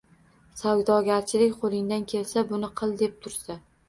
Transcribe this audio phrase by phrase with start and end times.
[0.59, 3.59] Savdogarchilik qo‘lingdan kelsa, buni qil deb tursa